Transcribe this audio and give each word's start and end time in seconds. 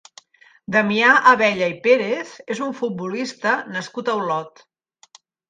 Damià 0.75 1.09
Abella 1.31 1.67
i 1.73 1.75
Pérez 1.83 2.31
és 2.57 2.63
un 2.69 2.73
futbolista 2.81 3.53
nascut 3.77 4.11
a 4.11 4.19
Olot. 4.25 4.67